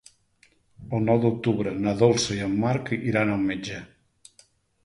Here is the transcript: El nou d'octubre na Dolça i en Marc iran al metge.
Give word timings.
El 0.99 1.03
nou 1.09 1.19
d'octubre 1.25 1.75
na 1.87 1.95
Dolça 2.01 2.39
i 2.39 2.41
en 2.49 2.57
Marc 2.65 2.93
iran 3.13 3.35
al 3.35 3.45
metge. 3.53 3.81